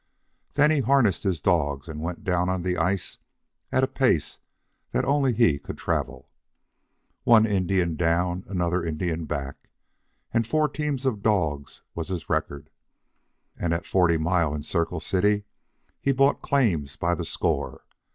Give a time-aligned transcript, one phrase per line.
[0.53, 3.19] Then he harnessed his dogs and went down on the ice
[3.71, 4.39] at a pace
[4.93, 6.27] that only he could travel.
[7.23, 9.69] One Indian down, another Indian back,
[10.33, 12.71] and four teams of dogs was his record.
[13.55, 15.43] And at Forty Mile and Circle City
[15.99, 17.83] he bought claims by the score.